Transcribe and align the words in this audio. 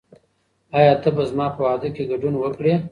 آیا 0.77 0.93
ته 1.01 1.09
به 1.15 1.23
زما 1.29 1.47
په 1.55 1.61
واده 1.65 1.89
کې 1.95 2.09
ګډون 2.11 2.33
وکړې؟ 2.37 2.73